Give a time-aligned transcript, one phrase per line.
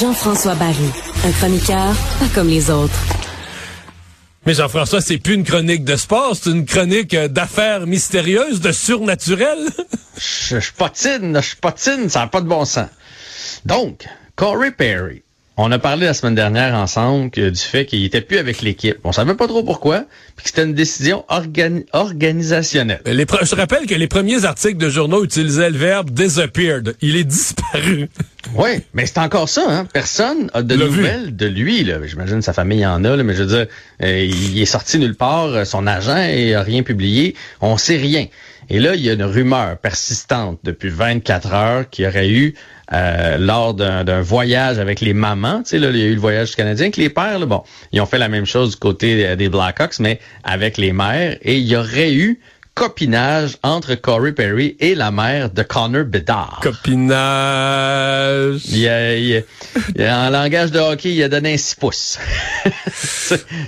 [0.00, 0.74] Jean-François Barry,
[1.24, 2.98] un chroniqueur pas comme les autres.
[4.46, 8.72] Mais Jean-François, c'est plus une chronique de sport, c'est une chronique euh, d'affaires mystérieuses, de
[8.72, 9.58] surnaturel.
[10.16, 12.88] je, je patine, je patine, ça n'a pas de bon sens.
[13.64, 14.06] Donc,
[14.36, 15.22] Corey Perry,
[15.56, 18.98] on a parlé la semaine dernière ensemble du fait qu'il était plus avec l'équipe.
[19.04, 20.04] On savait pas trop pourquoi,
[20.36, 21.24] puis que c'était une décision
[21.92, 23.00] organisationnelle.
[23.06, 26.96] Les je rappelle que les premiers articles de journaux utilisaient le verbe disappeared.
[27.00, 28.08] Il est disparu.
[28.54, 29.64] Oui, mais c'est encore ça.
[29.68, 29.86] Hein?
[29.92, 31.86] Personne a de nouvelles de lui.
[32.06, 33.66] J'imagine sa famille en a, mais je veux dire,
[34.02, 35.46] euh, il est sorti nulle part.
[35.46, 37.34] Euh, son agent n'a rien publié.
[37.60, 38.26] On sait rien.
[38.70, 42.54] Et là, il y a une rumeur persistante depuis 24 heures qu'il y aurait eu
[42.92, 45.62] euh, lors d'un voyage avec les mamans.
[45.62, 47.38] Tu sais, là, il y a eu le voyage canadien avec les pères.
[47.38, 50.92] Là, bon, ils ont fait la même chose du côté des Blackhawks, mais avec les
[50.92, 51.36] mères.
[51.42, 52.40] Et il y aurait eu
[52.74, 56.60] copinage entre Corey Perry et la mère de Connor Bedard.
[56.62, 58.62] Copinage.
[58.68, 59.44] Il a, il
[60.00, 62.18] en langage de hockey, il a donné un 6 pouces.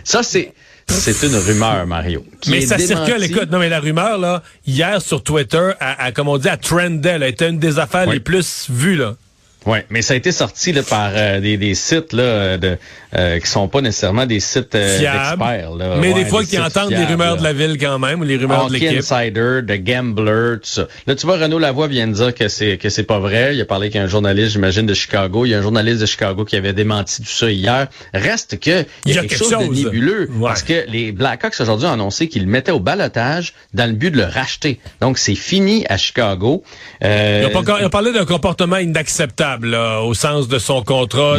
[0.04, 0.52] ça, c'est...
[0.88, 2.24] C'est une rumeur, Mario.
[2.46, 6.38] Mais ça circule, écoute, non mais la rumeur, là, hier sur Twitter, a, comme on
[6.38, 9.16] dit, à trendait, a été une des affaires les plus vues, là.
[9.66, 12.78] Oui, mais ça a été sorti là, par euh, des, des, sites là, de,
[13.16, 15.72] euh, qui sont pas nécessairement des sites euh, d'experts.
[16.00, 18.68] Mais des fois qui entendent des rumeurs de la ville quand même, ou les rumeurs
[18.68, 18.98] de l'équipe.
[18.98, 20.86] Insider, de Gambler, tout ça.
[21.06, 23.56] Là, tu vois, Renaud Lavoie vient de dire que c'est que c'est pas vrai.
[23.56, 25.44] Il a parlé qu'un journaliste, j'imagine, de Chicago.
[25.44, 27.88] Il y a un journaliste de Chicago qui avait démenti tout ça hier.
[28.14, 30.28] Reste que il y a, quelque, chose, de nébuleux.
[30.40, 34.10] Parce que les Blackhawks aujourd'hui ont annoncé qu'ils le mettaient au balotage dans le but
[34.12, 34.78] de le racheter.
[35.00, 36.62] Donc, c'est fini à Chicago.
[37.02, 41.36] Euh, il, a parlé d'un comportement inacceptable au sens de son contrat.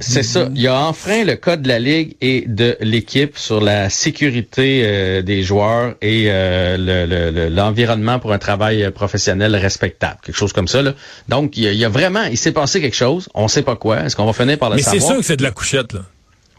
[0.00, 0.48] C'est ça.
[0.54, 5.22] Il a enfreint le code de la Ligue et de l'équipe sur la sécurité euh,
[5.22, 10.18] des joueurs et euh, l'environnement pour un travail professionnel respectable.
[10.22, 10.82] Quelque chose comme ça.
[10.82, 10.94] Là.
[11.28, 12.24] Donc, il y, a, vraiment...
[12.24, 13.28] Il s'est passé quelque chose.
[13.34, 14.00] On sait pas quoi.
[14.04, 14.94] Est-ce qu'on va finir par le savoir?
[14.94, 16.00] Mais c'est sûr que c'est de la couchette, là.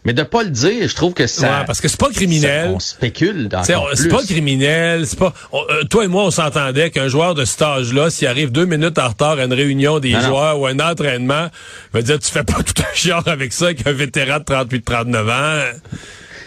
[0.04, 1.60] Mais de pas le dire, je trouve que ça.
[1.60, 2.72] Ouais, parce que c'est pas criminel.
[2.74, 5.06] on spécule dans C'est pas criminel.
[5.06, 5.32] C'est pas.
[5.54, 8.98] Euh, toi et moi, on s'entendait qu'un joueur de cet âge-là, s'il arrive deux minutes
[8.98, 11.48] en retard à une réunion des joueurs ou un entraînement,
[11.92, 15.30] veut dire tu fais pas tout un genre avec ça avec un vétéran de 38-39
[15.30, 15.62] ans.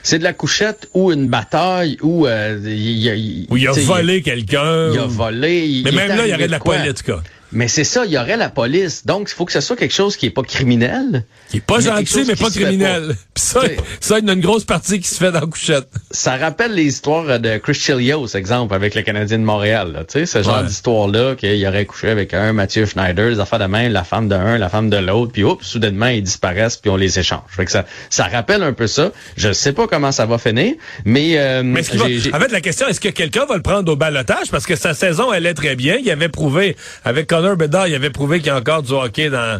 [0.03, 4.91] C'est de la couchette ou une bataille ou euh, il, il, il a volé quelqu'un.
[4.94, 5.81] Il a volé.
[5.83, 7.09] Mais même là, il y aurait de la politique.
[7.51, 9.06] Mais c'est ça, il y aurait la police.
[9.06, 11.25] Donc, il faut que ce soit quelque chose qui est pas criminel.
[11.50, 13.16] Qui est pas gentil, mais pas criminel.
[13.35, 13.61] ça,
[14.00, 15.88] ça, il y a une grosse partie qui se fait dans la couchette.
[16.11, 20.06] Ça rappelle les histoires de Chris Chilios, exemple, avec le Canadien de Montréal.
[20.07, 23.66] Tu sais, ce genre d'histoire-là, qu'il aurait couché avec un Mathieu Schneider, les affaires de
[23.66, 26.97] main, la femme d'un, la femme de l'autre, puis oups, soudainement, ils disparaissent, puis on
[26.97, 27.44] les échange.
[27.47, 29.12] Fait que ça, ça rappelle un peu ça.
[29.38, 30.73] Je sais pas comment ça va finir,
[31.06, 31.38] mais...
[31.38, 32.06] Euh, mais ce va...
[32.06, 34.51] En fait, la question, est-ce que quelqu'un va le prendre au balotage?
[34.51, 35.97] Parce que sa saison, elle est très bien.
[36.01, 39.29] Il avait prouvé avec Connor Bedard, il avait prouvé qu'il y a encore du hockey
[39.29, 39.59] dans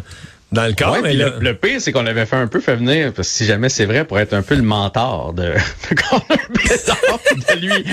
[0.52, 0.96] dans le corps.
[1.02, 3.68] mais le, pire, c'est qu'on l'avait fait un peu fait venir, parce que si jamais
[3.68, 5.42] c'est vrai, pour être un peu le mentor de,
[5.90, 7.84] de, de lui,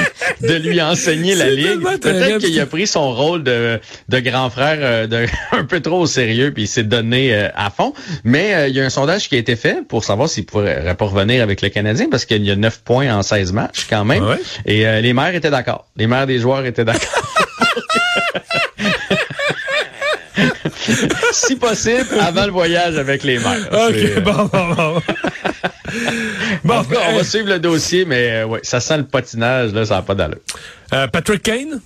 [0.42, 1.82] de lui enseigner la ligue.
[1.82, 6.02] Peut-être qu'il a pris son rôle de, de grand frère euh, de, un peu trop
[6.02, 7.94] au sérieux, puis il s'est donné euh, à fond.
[8.24, 10.96] Mais euh, il y a un sondage qui a été fait pour savoir s'il pourrait
[10.98, 14.06] pas revenir avec le Canadien, parce qu'il y a 9 points en 16 matchs quand
[14.06, 14.24] même.
[14.66, 15.88] Et les maires étaient d'accord.
[15.98, 17.10] Les maires des joueurs étaient d'accord.
[21.34, 23.68] si possible, avant le voyage avec les mères.
[23.72, 25.02] OK, bon, bon, bon.
[26.64, 29.04] bon, en tout cas, on va suivre le dossier, mais euh, ouais, ça sent le
[29.06, 30.40] patinage, là, ça n'a pas d'allure.
[30.94, 31.82] Euh, Patrick Kane?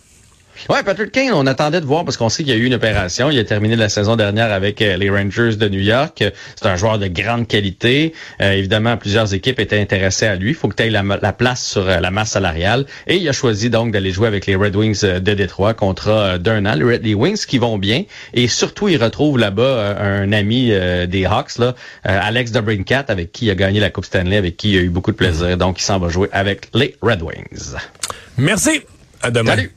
[0.69, 2.73] Ouais, Patrick Kane, on attendait de voir parce qu'on sait qu'il y a eu une
[2.73, 3.29] opération.
[3.29, 6.23] Il a terminé la saison dernière avec euh, les Rangers de New York.
[6.55, 8.13] C'est un joueur de grande qualité.
[8.41, 10.49] Euh, évidemment, plusieurs équipes étaient intéressées à lui.
[10.49, 12.85] Il faut que tu aies la, place sur euh, la masse salariale.
[13.07, 16.65] Et il a choisi donc d'aller jouer avec les Red Wings de Détroit, contrat d'un
[16.65, 16.75] an.
[16.75, 18.03] Les Wings qui vont bien.
[18.33, 20.71] Et surtout, il retrouve là-bas un ami
[21.07, 24.71] des Hawks, là, Alex DeBrincat, avec qui il a gagné la Coupe Stanley, avec qui
[24.71, 25.57] il a eu beaucoup de plaisir.
[25.57, 27.75] Donc, il s'en va jouer avec les Red Wings.
[28.37, 28.81] Merci.
[29.21, 29.51] À demain.
[29.51, 29.76] Salut.